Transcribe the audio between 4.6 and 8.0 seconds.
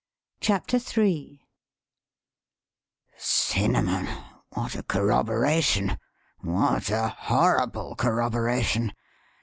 a corroboration what a horrible